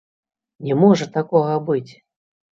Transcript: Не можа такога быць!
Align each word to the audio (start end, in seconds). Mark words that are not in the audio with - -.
Не 0.69 0.77
можа 0.83 1.07
такога 1.17 1.57
быць! 1.67 1.91